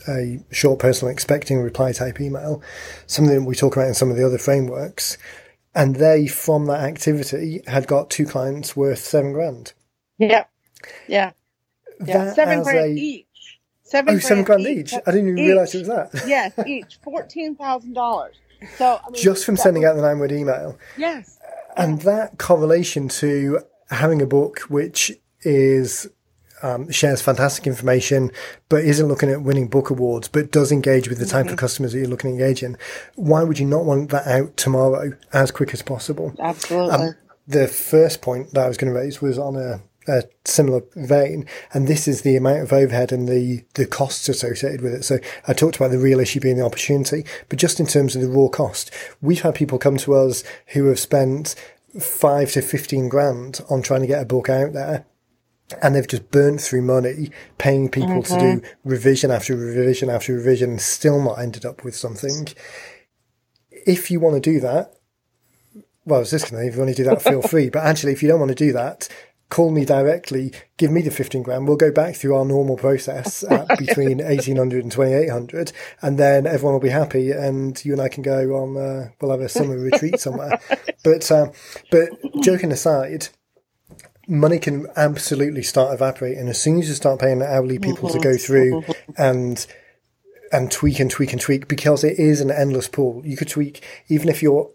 [0.08, 2.64] a short personal expecting reply type email,
[3.06, 5.20] something that we talk about in some of the other frameworks.
[5.76, 9.74] And they, from that activity, had got two clients worth seven grand.
[10.18, 10.46] Yeah.
[11.08, 11.32] Yeah.
[12.06, 12.34] Yeah.
[12.34, 13.26] Seven grand a, each.
[13.84, 14.94] Seven, oh, grand, seven grand each.
[14.94, 15.00] each.
[15.06, 16.28] I didn't even realize it was that.
[16.28, 18.36] yes, each fourteen thousand dollars.
[18.78, 20.78] So I mean, just from sending was, out the nine word email.
[20.98, 21.40] Yes.
[21.78, 26.08] And that correlation to having a book which is
[26.64, 28.32] um, shares fantastic information,
[28.70, 31.54] but isn't looking at winning book awards, but does engage with the type mm-hmm.
[31.54, 32.78] of customers that you're looking to engage in.
[33.16, 36.34] Why would you not want that out tomorrow as quick as possible?
[36.40, 36.92] Absolutely.
[36.92, 37.16] Um,
[37.48, 41.46] the first point that I was going to raise was on a a similar vein.
[41.74, 45.04] And this is the amount of overhead and the, the costs associated with it.
[45.04, 48.22] So I talked about the real issue being the opportunity, but just in terms of
[48.22, 48.92] the raw cost,
[49.22, 51.56] we've had people come to us who have spent
[52.00, 55.06] five to 15 grand on trying to get a book out there.
[55.82, 58.90] And they've just burnt through money paying people to do mm-hmm.
[58.90, 62.50] revision after revision after revision and still not ended up with something.
[63.72, 64.94] If you want to do that,
[66.06, 67.70] well, I was just going to, if you want to do that, feel free.
[67.70, 69.10] But actually, if you don't want to do that,
[69.50, 71.68] call me directly, give me the 15 grand.
[71.68, 76.74] We'll go back through our normal process at between 1800 and 2800 and then everyone
[76.74, 79.78] will be happy and you and I can go on, uh, we'll have a summer
[79.78, 80.60] retreat somewhere.
[81.04, 81.52] But, uh,
[81.92, 82.10] but
[82.42, 83.28] joking aside,
[84.28, 88.36] money can absolutely start evaporating as soon as you start paying hourly people to go
[88.38, 88.84] through
[89.16, 89.68] and,
[90.52, 93.22] and tweak and tweak and tweak because it is an endless pool.
[93.24, 94.72] You could tweak, even if you're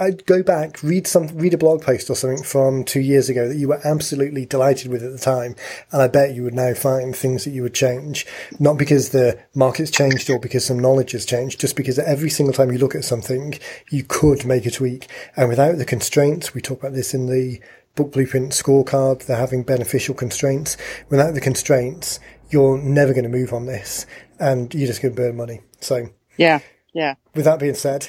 [0.00, 3.46] I'd go back, read some, read a blog post or something from two years ago
[3.46, 5.54] that you were absolutely delighted with at the time,
[5.92, 8.26] and I bet you would now find things that you would change,
[8.58, 12.54] not because the market's changed or because some knowledge has changed, just because every single
[12.54, 13.58] time you look at something,
[13.90, 17.60] you could make a tweak, and without the constraints, we talk about this in the
[17.94, 20.78] book blueprint scorecard, they're having beneficial constraints.
[21.10, 24.06] Without the constraints, you're never going to move on this,
[24.38, 25.60] and you're just going to burn money.
[25.80, 26.08] So
[26.38, 26.60] yeah,
[26.94, 27.16] yeah.
[27.34, 28.08] With that being said,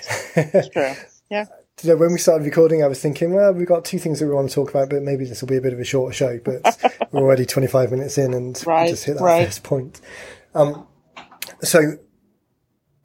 [0.72, 0.94] true.
[1.30, 1.46] Yeah
[1.84, 4.50] when we started recording, I was thinking, well, we've got two things that we want
[4.50, 6.40] to talk about, but maybe this will be a bit of a shorter show.
[6.44, 6.78] But
[7.12, 9.46] we're already 25 minutes in and right, just hit that right.
[9.46, 10.02] first point.
[10.54, 10.88] Um,
[11.62, 11.98] so,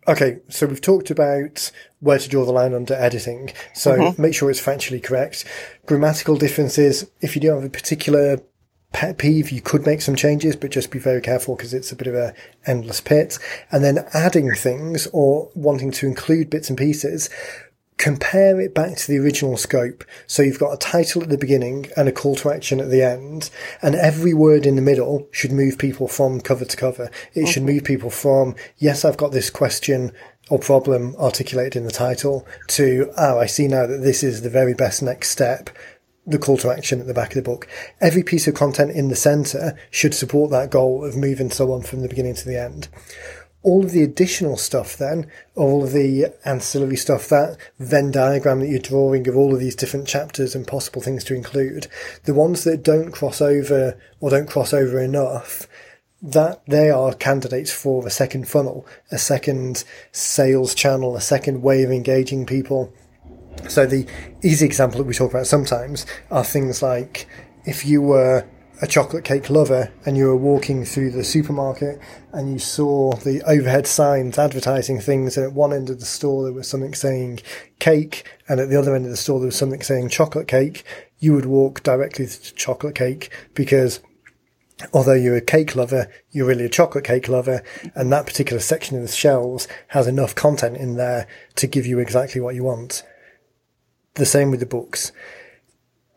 [0.08, 3.52] okay, so we've talked about where to draw the line under editing.
[3.74, 4.22] So mm-hmm.
[4.22, 5.44] make sure it's factually correct.
[5.86, 8.40] Grammatical differences, if you do have a particular
[8.92, 11.96] pet peeve, you could make some changes, but just be very careful because it's a
[11.96, 12.34] bit of a
[12.66, 13.38] endless pit.
[13.70, 17.28] And then adding things or wanting to include bits and pieces
[17.98, 20.04] compare it back to the original scope.
[20.26, 23.02] So you've got a title at the beginning and a call to action at the
[23.02, 23.50] end,
[23.82, 27.10] and every word in the middle should move people from cover to cover.
[27.34, 27.50] It mm-hmm.
[27.50, 30.12] should move people from, yes, I've got this question
[30.48, 34.50] or problem articulated in the title to, oh, I see now that this is the
[34.50, 35.70] very best next step.
[36.28, 37.68] The call to action at the back of the book.
[38.00, 42.02] Every piece of content in the center should support that goal of moving someone from
[42.02, 42.88] the beginning to the end
[43.66, 48.68] all of the additional stuff then, all of the ancillary stuff, that Venn diagram that
[48.68, 51.88] you're drawing of all of these different chapters and possible things to include,
[52.26, 55.66] the ones that don't cross over or don't cross over enough,
[56.22, 61.82] that they are candidates for a second funnel, a second sales channel, a second way
[61.82, 62.94] of engaging people.
[63.68, 64.06] So the
[64.44, 67.26] easy example that we talk about sometimes are things like
[67.64, 68.46] if you were
[68.82, 71.98] a chocolate cake lover and you were walking through the supermarket
[72.32, 76.44] and you saw the overhead signs advertising things and at one end of the store
[76.44, 77.40] there was something saying
[77.78, 80.84] cake and at the other end of the store there was something saying chocolate cake,
[81.18, 84.00] you would walk directly to chocolate cake because
[84.92, 87.62] although you're a cake lover, you're really a chocolate cake lover,
[87.94, 91.98] and that particular section of the shelves has enough content in there to give you
[91.98, 93.02] exactly what you want.
[94.14, 95.12] The same with the books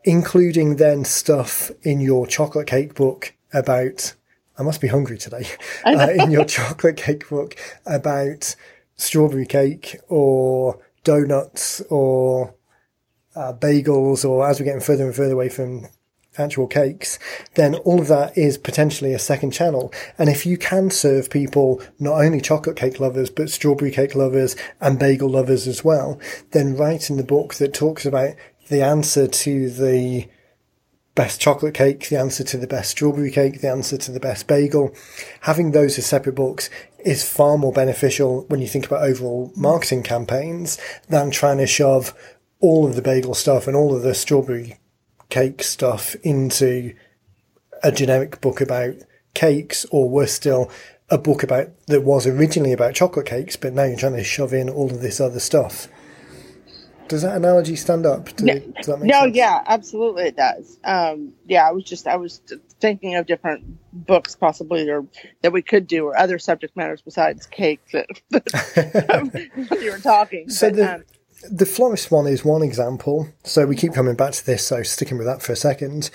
[0.09, 4.15] including then stuff in your chocolate cake book about,
[4.57, 5.45] I must be hungry today,
[5.85, 8.55] uh, in your chocolate cake book about
[8.95, 12.55] strawberry cake or donuts or
[13.35, 15.85] uh, bagels or as we're getting further and further away from
[16.39, 17.19] actual cakes,
[17.53, 19.93] then all of that is potentially a second channel.
[20.17, 24.55] And if you can serve people not only chocolate cake lovers, but strawberry cake lovers
[24.81, 26.19] and bagel lovers as well,
[26.49, 28.33] then write in the book that talks about
[28.69, 30.27] the answer to the
[31.15, 34.47] best chocolate cake, the answer to the best strawberry cake, the answer to the best
[34.47, 34.93] bagel.
[35.41, 36.69] Having those as separate books
[37.03, 40.77] is far more beneficial when you think about overall marketing campaigns
[41.09, 42.13] than trying to shove
[42.61, 44.79] all of the bagel stuff and all of the strawberry
[45.29, 46.93] cake stuff into
[47.83, 48.95] a generic book about
[49.33, 50.69] cakes or worse still,
[51.09, 54.53] a book about that was originally about chocolate cakes, but now you're trying to shove
[54.53, 55.87] in all of this other stuff.
[57.09, 58.27] Does that analogy stand up?
[58.37, 60.79] To, no, no yeah, absolutely it does.
[60.83, 62.41] Um, yeah, I was just I was
[62.79, 65.05] thinking of different books possibly or
[65.41, 68.07] that we could do or other subject matters besides cake that,
[69.67, 70.49] when you were talking.
[70.49, 71.03] So but, the um,
[71.49, 73.27] the florist one is one example.
[73.43, 74.65] So we keep coming back to this.
[74.65, 76.11] So sticking with that for a second,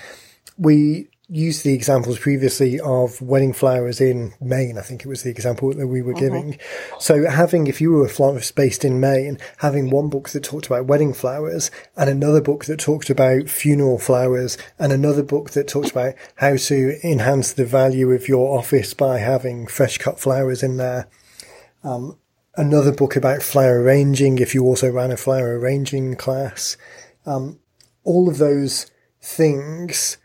[0.57, 4.76] we used the examples previously of wedding flowers in Maine.
[4.76, 6.20] I think it was the example that we were mm-hmm.
[6.20, 6.58] giving.
[6.98, 10.66] So having, if you were a florist based in Maine, having one book that talked
[10.66, 15.66] about wedding flowers and another book that talked about funeral flowers and another book that
[15.66, 20.62] talked about how to enhance the value of your office by having fresh cut flowers
[20.62, 21.08] in there.
[21.82, 22.18] Um,
[22.54, 26.76] another book about flower arranging if you also ran a flower arranging class.
[27.24, 27.60] Um,
[28.04, 28.90] all of those
[29.22, 30.18] things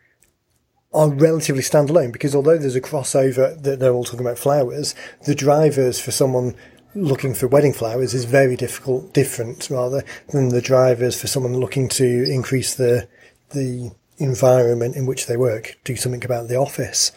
[0.92, 5.36] are relatively standalone because although there's a crossover that they're all talking about flowers, the
[5.36, 6.56] drivers for someone
[6.96, 11.88] looking for wedding flowers is very difficult, different rather than the drivers for someone looking
[11.88, 13.08] to increase the,
[13.52, 17.12] the environment in which they work, do something about the office.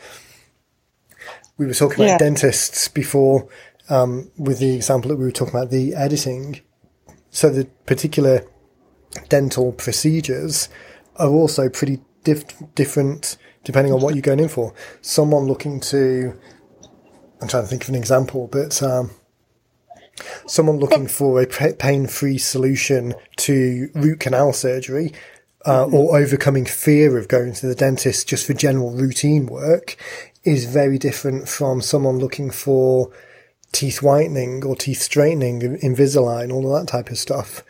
[1.56, 2.10] We were talking yeah.
[2.10, 3.48] about dentists before,
[3.88, 6.60] um, with the example that we were talking about the editing.
[7.30, 8.46] So the particular
[9.28, 10.68] dental procedures
[11.16, 14.74] are also pretty diff- different depending on what you're going in for.
[15.00, 16.38] Someone looking to,
[17.40, 19.10] I'm trying to think of an example, but um,
[20.46, 25.12] someone looking for a pain-free solution to root canal surgery.
[25.64, 29.96] Uh, or overcoming fear of going to the dentist just for general routine work
[30.42, 33.12] is very different from someone looking for
[33.70, 37.62] teeth whitening or teeth straightening, Invisalign, all of that type of stuff.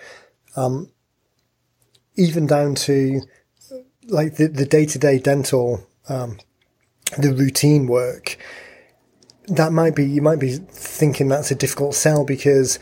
[0.57, 0.90] Um,
[2.16, 3.20] even down to
[4.09, 6.38] like the, the day-to-day dental, um,
[7.19, 8.38] the routine work,
[9.49, 12.79] that might be, you might be thinking that's a difficult sell because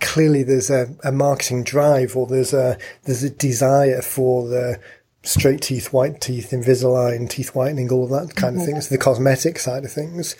[0.00, 4.80] clearly there's a, a marketing drive or there's a, there's a desire for the
[5.22, 8.72] straight teeth, white teeth, Invisalign, teeth whitening, all of that kind of mm-hmm.
[8.72, 10.36] things, the cosmetic side of things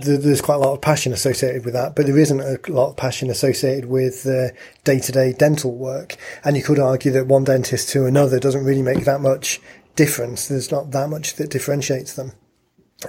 [0.00, 2.96] there's quite a lot of passion associated with that, but there isn't a lot of
[2.96, 4.52] passion associated with uh, the
[4.84, 6.16] day to day dental work.
[6.44, 9.60] And you could argue that one dentist to another doesn't really make that much
[9.94, 10.48] difference.
[10.48, 12.32] There's not that much that differentiates them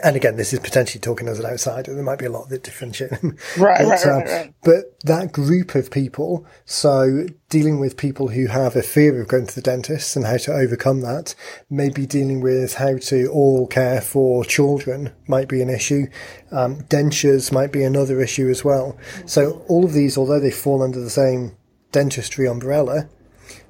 [0.04, 1.93] and again, this is potentially talking as an outsider.
[1.93, 3.38] There might be a lot that differentiate them.
[3.58, 4.54] Right, but, right, uh, right, right.
[4.63, 9.47] But that group of people, so dealing with people who have a fear of going
[9.47, 11.36] to the dentist and how to overcome that,
[11.69, 16.08] maybe dealing with how to oral care for children might be an issue.
[16.52, 18.97] Um, dentures might be another issue as well.
[19.26, 21.56] So all of these, although they fall under the same
[21.93, 23.08] dentistry umbrella,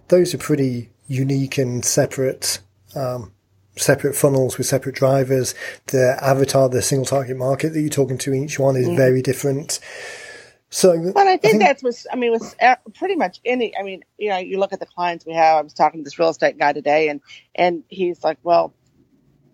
[0.08, 2.60] those are pretty unique and separate
[2.95, 3.34] um,
[3.77, 5.55] separate funnels with separate drivers.
[5.87, 8.95] The avatar, the single target market that you're talking to, each one is mm.
[8.95, 9.79] very different.
[10.69, 12.31] So, but I think, I think that's what I mean.
[12.33, 12.55] With
[12.95, 15.57] pretty much any, I mean, you know, you look at the clients we have.
[15.57, 17.21] I was talking to this real estate guy today, and
[17.55, 18.73] and he's like, "Well,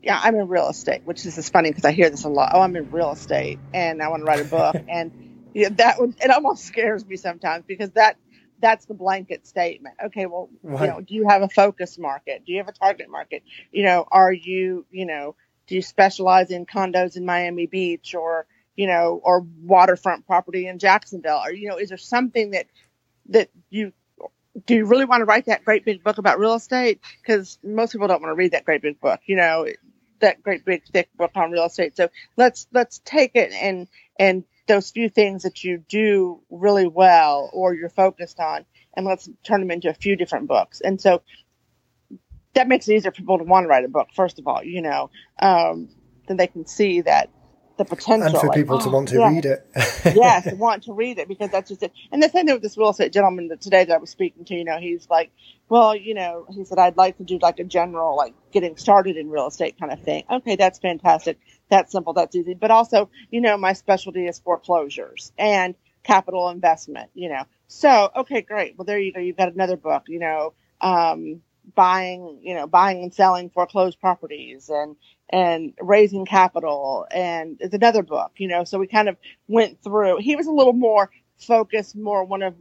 [0.01, 2.51] yeah, I'm in real estate," which is funny because I hear this a lot.
[2.55, 5.11] Oh, I'm in real estate, and I want to write a book, and
[5.53, 8.17] yeah, that would it almost scares me sometimes because that
[8.63, 9.95] that's the blanket statement.
[10.05, 10.81] Okay, well, right.
[10.81, 12.45] you know, do you have a focus market?
[12.45, 13.43] Do you have a target market?
[13.73, 15.35] You know, are you, you know,
[15.67, 18.47] do you specialize in condos in Miami Beach or,
[18.77, 21.41] you know, or waterfront property in Jacksonville?
[21.43, 22.67] Or, you know, is there something that
[23.29, 23.91] that you
[24.65, 27.01] do you really want to write that great big book about real estate?
[27.21, 29.67] Because most people don't want to read that great big book, you know,
[30.21, 31.97] that great big thick book on real estate.
[31.97, 37.49] So let's let's take it and and those few things that you do really well
[37.53, 40.81] or you're focused on and let's turn them into a few different books.
[40.81, 41.21] And so
[42.53, 44.63] that makes it easier for people to want to write a book, first of all,
[44.63, 45.09] you know,
[45.41, 45.89] um,
[46.27, 47.29] then they can see that
[47.77, 48.27] the potential.
[48.27, 49.29] And for like, people to want to yeah.
[49.29, 49.67] read it.
[50.15, 51.91] yes, want to read it because that's just it.
[52.11, 54.45] And the same thing with this real estate gentleman that today that I was speaking
[54.45, 55.31] to, you know, he's like,
[55.73, 59.17] well, you know, he said, I'd like to do like a general, like getting started
[59.17, 60.23] in real estate kind of thing.
[60.29, 61.39] Okay, that's fantastic.
[61.67, 62.13] That's simple.
[62.13, 62.53] That's easy.
[62.53, 67.45] But also, you know, my specialty is foreclosures and capital investment, you know.
[67.65, 68.77] So, okay, great.
[68.77, 69.19] Well, there you go.
[69.19, 71.41] You've got another book, you know, um,
[71.73, 74.95] buying, you know, buying and selling foreclosed properties and,
[75.31, 77.07] and raising capital.
[77.09, 80.51] And it's another book, you know, so we kind of went through, he was a
[80.51, 81.09] little more
[81.39, 82.53] focused, more one of,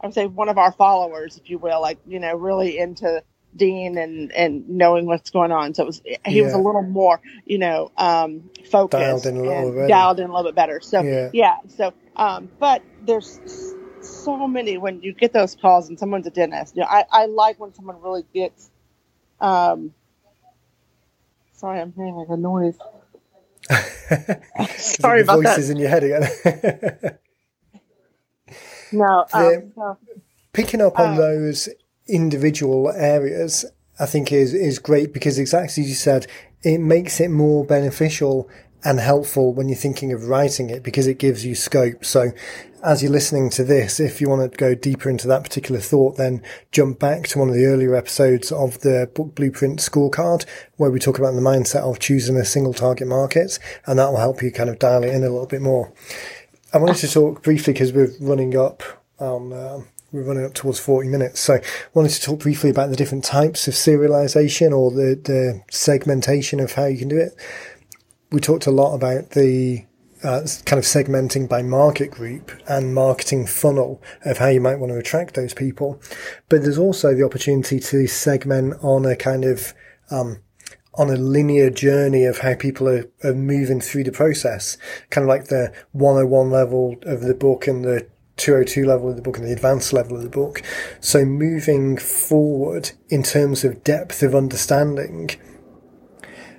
[0.00, 3.22] I would say one of our followers, if you will, like, you know, really into
[3.54, 5.74] Dean and, and knowing what's going on.
[5.74, 6.44] So it was, he yeah.
[6.44, 10.28] was a little more, you know, um, focused dialed in a little bit, dialed in
[10.28, 10.80] a little bit better.
[10.80, 13.40] So yeah, yeah so, um, but there's
[14.00, 16.76] so many when you get those calls and someone's a dentist.
[16.76, 18.70] You know, I, I like when someone really gets,
[19.40, 19.94] um,
[21.54, 22.76] sorry, I'm hearing like a noise.
[24.76, 25.74] sorry about voices that.
[25.74, 27.18] in your head again.
[28.96, 29.98] no, um, no,
[30.52, 31.68] picking up on um, those
[32.08, 33.64] individual areas,
[33.98, 36.26] I think is, is great because exactly as you said,
[36.62, 38.48] it makes it more beneficial
[38.84, 42.04] and helpful when you're thinking of writing it because it gives you scope.
[42.04, 42.30] So
[42.84, 46.16] as you're listening to this, if you want to go deeper into that particular thought,
[46.16, 50.90] then jump back to one of the earlier episodes of the book blueprint scorecard where
[50.90, 54.40] we talk about the mindset of choosing a single target market and that will help
[54.40, 55.92] you kind of dial it in a little bit more.
[56.76, 58.82] I wanted to talk briefly because we're running up
[59.18, 61.40] on, um, we're running up towards 40 minutes.
[61.40, 61.62] So I
[61.94, 66.72] wanted to talk briefly about the different types of serialization or the, the segmentation of
[66.72, 67.32] how you can do it.
[68.30, 69.86] We talked a lot about the
[70.22, 74.92] uh, kind of segmenting by market group and marketing funnel of how you might want
[74.92, 75.98] to attract those people.
[76.50, 79.72] But there's also the opportunity to segment on a kind of,
[80.10, 80.40] um,
[80.96, 84.78] on a linear journey of how people are, are moving through the process,
[85.10, 88.06] kind of like the 101 level of the book and the
[88.36, 90.62] 202 level of the book and the advanced level of the book.
[91.00, 95.30] So moving forward in terms of depth of understanding.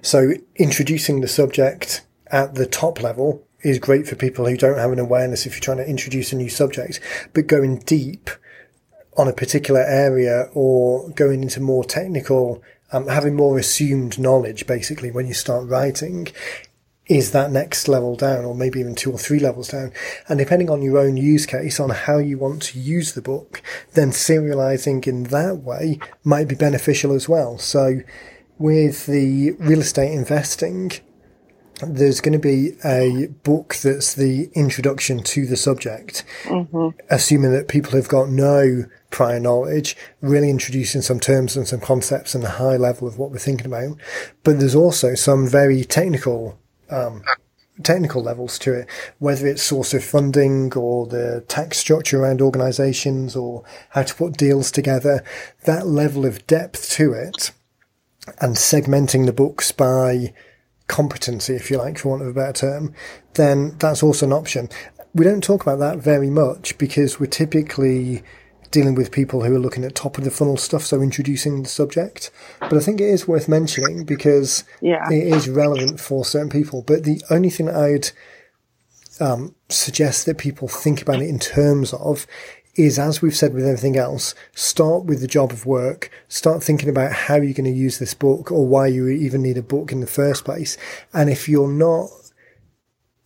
[0.02, 4.92] So introducing the subject at the top level is great for people who don't have
[4.92, 7.00] an awareness if you're trying to introduce a new subject,
[7.34, 8.30] but going deep
[9.18, 12.62] on a particular area or going into more technical,
[12.92, 16.28] um, having more assumed knowledge basically when you start writing
[17.08, 19.92] is that next level down, or maybe even two or three levels down.
[20.28, 23.62] And depending on your own use case, on how you want to use the book,
[23.94, 27.58] then serializing in that way might be beneficial as well.
[27.58, 28.02] So
[28.58, 30.92] with the real estate investing,
[31.82, 36.24] there's going to be a book that's the introduction to the subject,
[37.10, 42.34] assuming that people have got no prior knowledge, really introducing some terms and some concepts
[42.34, 43.98] and a high level of what we're thinking about.
[44.44, 46.58] But there's also some very technical,
[46.90, 47.22] um,
[47.84, 48.88] technical levels to it,
[49.20, 54.36] whether it's source of funding or the tax structure around organizations or how to put
[54.36, 55.24] deals together,
[55.66, 57.52] that level of depth to it
[58.40, 60.34] and segmenting the books by
[60.88, 62.94] competency, if you like, for want of a better term,
[63.34, 64.70] then that's also an option.
[65.14, 68.24] We don't talk about that very much because we're typically
[68.72, 71.70] dealing with people who are looking at top of the funnel stuff, so introducing the
[71.70, 72.32] subject.
[72.60, 75.10] But I think it is worth mentioning because Yeah.
[75.10, 76.82] it is relevant for certain people.
[76.82, 78.12] But the only thing that I'd
[79.20, 82.28] um, suggest that people think about it in terms of
[82.78, 86.12] is, as we've said with everything else, start with the job of work.
[86.28, 89.58] Start thinking about how you're going to use this book or why you even need
[89.58, 90.78] a book in the first place.
[91.14, 92.10] And if you're not,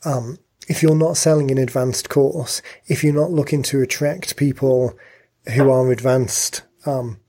[0.05, 4.97] um, if you're not selling an advanced course, if you're not looking to attract people
[5.53, 7.19] who are advanced, um,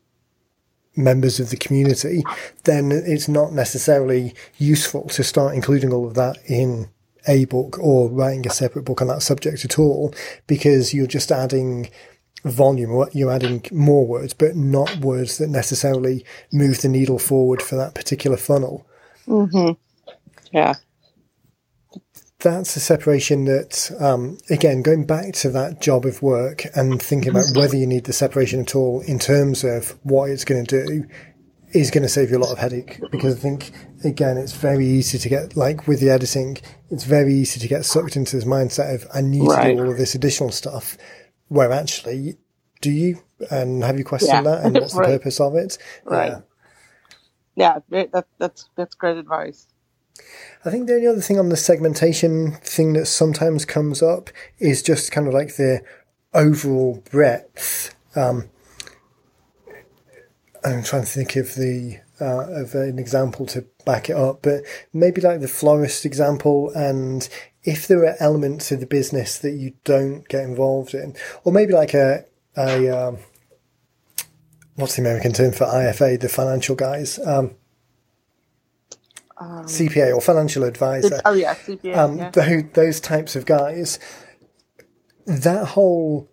[0.96, 2.22] members of the community,
[2.64, 6.88] then it's not necessarily useful to start including all of that in
[7.26, 10.12] a book or writing a separate book on that subject at all
[10.46, 11.88] because you're just adding
[12.44, 17.62] volume or you're adding more words, but not words that necessarily move the needle forward
[17.62, 18.86] for that particular funnel.
[20.52, 20.74] Yeah.
[22.40, 27.30] That's a separation that, um, again, going back to that job of work and thinking
[27.30, 30.84] about whether you need the separation at all in terms of what it's going to
[30.84, 31.04] do
[31.72, 33.00] is going to save you a lot of headache.
[33.12, 33.70] Because I think,
[34.02, 36.58] again, it's very easy to get, like with the editing,
[36.90, 39.90] it's very easy to get sucked into this mindset of, I need to do all
[39.92, 40.98] of this additional stuff,
[41.52, 42.36] where actually,
[42.80, 43.22] do you?
[43.50, 44.50] And have you questioned Yeah.
[44.56, 44.64] that?
[44.64, 45.10] And what's Right.
[45.10, 45.78] the purpose of it?
[46.04, 46.32] Right.
[46.32, 46.40] Yeah.
[47.54, 47.78] Yeah.
[47.90, 49.66] That, that, that's, that's great advice.
[50.64, 54.82] I think the only other thing on the segmentation thing that sometimes comes up is
[54.82, 55.82] just kind of like the
[56.32, 57.94] overall breadth.
[58.14, 58.48] Um,
[60.64, 64.62] I'm trying to think of the uh, of an example to back it up, but
[64.92, 67.28] maybe like the florist example, and
[67.64, 71.72] if there are elements of the business that you don't get involved in, or maybe
[71.72, 72.24] like a
[72.56, 73.18] a um,
[74.76, 77.54] what's the American term for IFA, the financial guys, um,
[79.38, 81.20] Um, CPA or financial advisor.
[81.24, 81.96] oh yeah, CPA.
[81.96, 82.30] um, yeah.
[82.30, 83.98] tho- those types of guys,
[85.26, 86.28] that whole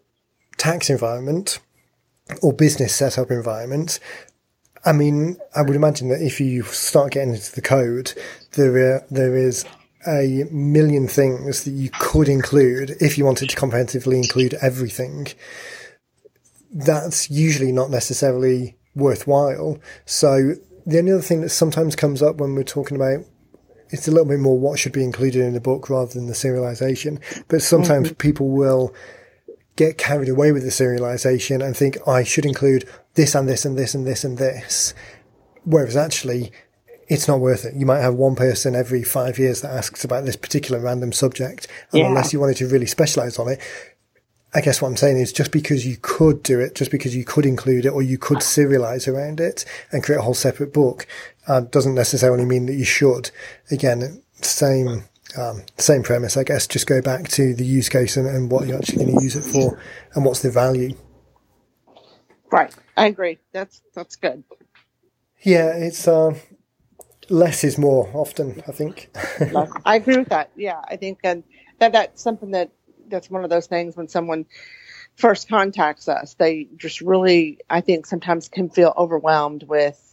[0.58, 1.60] tax environment
[2.42, 4.00] or business setup environment,
[4.86, 8.14] I mean, I would imagine that if you start getting into the code,
[8.54, 9.66] there are, there is
[10.08, 15.28] a million things that you could include if you wanted to comprehensively include everything.
[16.72, 19.80] That's usually not necessarily worthwhile.
[20.06, 23.26] So the only other thing that sometimes comes up when we're talking about
[23.92, 26.34] it's a little bit more what should be included in the book rather than the
[26.34, 27.20] serialization.
[27.48, 28.18] But sometimes mm-hmm.
[28.18, 28.94] people will
[29.76, 33.78] get carried away with the serialization and think I should include this and this and
[33.78, 34.94] this and this and this.
[35.64, 36.52] Whereas actually
[37.10, 37.74] it's not worth it.
[37.76, 41.68] You might have one person every five years that asks about this particular random subject.
[41.92, 42.08] And Yeah.
[42.08, 43.60] unless you wanted to really specialize on it,
[44.54, 47.24] I guess what I'm saying is just because you could do it, just because you
[47.24, 51.06] could include it or you could serialize around it and create a whole separate book,
[51.48, 53.32] uh, doesn't necessarily mean that you should.
[53.72, 55.04] Again, same,
[55.36, 56.68] um, same premise, I guess.
[56.68, 59.36] Just go back to the use case and, and what you're actually going to use
[59.36, 59.80] it for
[60.14, 60.96] and what's the value.
[62.52, 62.74] Right.
[62.98, 63.38] I agree.
[63.52, 64.44] That's that's good.
[65.42, 66.34] Yeah, it's, uh,
[67.30, 69.10] less is more often, I think.
[69.86, 70.52] I agree with that.
[70.56, 71.44] Yeah, I think and
[71.80, 72.72] that that's something that
[73.08, 74.46] that's one of those things when someone
[75.16, 80.06] first contacts us, they just really I think sometimes can feel overwhelmed with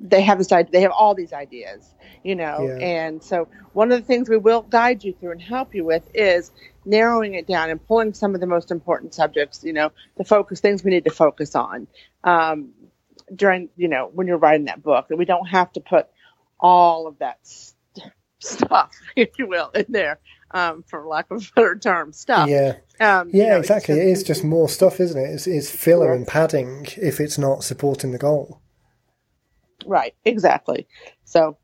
[0.00, 2.84] they have this idea, they have all these ideas, you know, Yeah.
[2.84, 6.02] and so one of the things we will guide you through and help you with
[6.14, 6.50] is
[6.84, 10.60] narrowing it down and pulling some of the most important subjects, you know, the focus
[10.60, 11.86] things we need to focus on
[12.24, 12.70] um,
[13.34, 15.06] during, you know, when you're writing that book.
[15.10, 16.08] And we don't have to put
[16.60, 20.20] all of that st- stuff, if you will, in there,
[20.52, 22.50] um, for lack of a better term, stuff.
[22.50, 22.76] Yeah.
[23.00, 23.96] Um, you Yeah, know, it's exactly.
[24.00, 25.30] It is just more stuff, isn't it?
[25.30, 28.60] It's, it's filler and padding if it's not supporting the goal.
[29.86, 30.88] Right, exactly.
[31.24, 31.58] So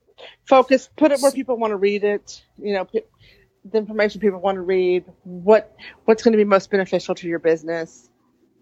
[0.49, 2.43] focus, put it where people want to read it.
[2.59, 3.03] You know, p-
[3.65, 5.07] the information people want to read.
[5.25, 8.10] What what's going to be most beneficial to your business.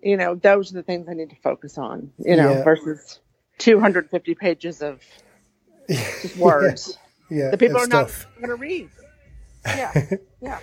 [0.03, 2.13] You know, those are the things I need to focus on.
[2.19, 2.65] You know, Yeah.
[2.65, 3.21] versus
[3.59, 5.03] 250 pages of
[5.89, 6.99] just words
[7.31, 8.91] Yeah, the people are not going to read.
[9.67, 9.93] Yeah,
[10.41, 10.59] yeah.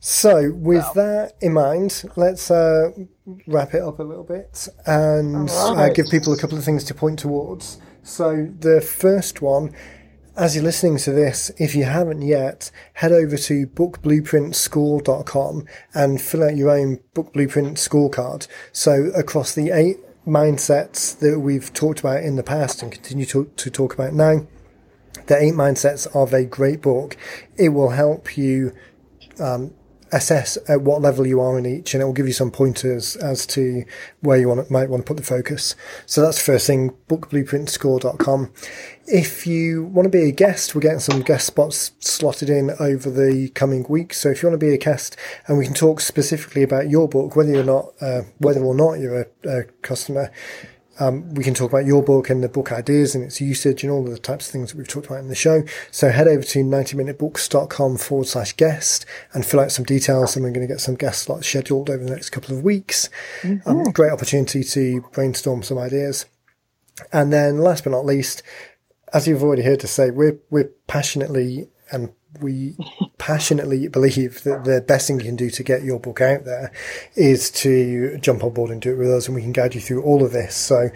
[0.00, 0.92] So, with Well.
[0.94, 2.90] that in mind, let's uh,
[3.46, 6.84] wrap it up a little bit and All uh, give people a couple of things
[6.84, 7.78] to point towards.
[8.02, 9.72] So, the first one,
[10.36, 16.42] as you're listening to this, if you haven't yet, head over to bookblueprintschool.com and fill
[16.42, 18.48] out your own book blueprint scorecard.
[18.72, 23.50] So across the eight mindsets that we've talked about in the past and continue to,
[23.56, 24.46] to talk about now,
[25.26, 27.16] the eight mindsets of a great book.
[27.56, 28.72] It will help you
[29.38, 29.72] um,
[30.12, 33.16] assess at what level you are in each, and it will give you some pointers
[33.16, 33.84] as to
[34.20, 35.74] where you want might want to put the focus.
[36.06, 38.52] So that's the first thing, bookblueprintscore.com.
[39.06, 43.10] If you want to be a guest, we're getting some guest spots slotted in over
[43.10, 44.18] the coming weeks.
[44.18, 47.08] So if you want to be a guest and we can talk specifically about your
[47.08, 50.30] book, whether you're not, uh, whether or not you're a, a customer,
[51.00, 53.90] um, we can talk about your book and the book ideas and its usage and
[53.92, 55.62] all of the types of things that we've talked about in the show.
[55.90, 60.36] So head over to 90minutebooks.com forward slash guest and fill out some details.
[60.36, 63.10] And we're going to get some guest slots scheduled over the next couple of weeks.
[63.42, 63.68] Mm-hmm.
[63.68, 66.26] Um, great opportunity to brainstorm some ideas.
[67.12, 68.42] And then last but not least,
[69.12, 72.76] as you've already heard to say, we're, we're passionately and we
[73.18, 76.72] passionately believe that the best thing you can do to get your book out there
[77.14, 79.80] is to jump on board and do it with us and we can guide you
[79.80, 80.54] through all of this.
[80.54, 80.90] So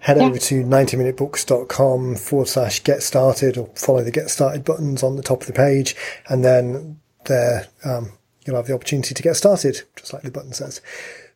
[0.00, 0.24] head yeah.
[0.24, 5.22] over to 90minutebooks.com forward slash get started or follow the get started buttons on the
[5.22, 5.96] top of the page
[6.28, 8.12] and then there, um,
[8.46, 10.80] you'll have the opportunity to get started, just like the button says.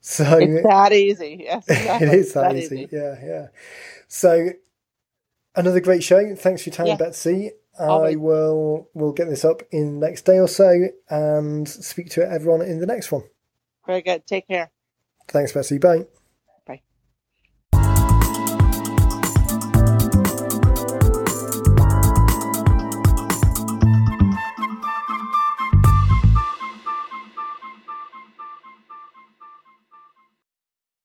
[0.00, 1.42] So it's that easy.
[1.44, 2.08] Yes, exactly.
[2.08, 2.82] it is that, that easy.
[2.82, 2.96] easy.
[2.96, 3.46] Yeah, yeah.
[4.08, 4.50] So
[5.54, 6.34] another great show.
[6.34, 6.96] Thanks for your time, yeah.
[6.96, 7.52] Betsy.
[7.78, 12.28] I will will get this up in the next day or so and speak to
[12.28, 13.22] everyone in the next one.
[13.86, 14.26] Very good.
[14.26, 14.70] Take care.
[15.28, 15.78] Thanks, Betsy.
[15.78, 16.06] Bye.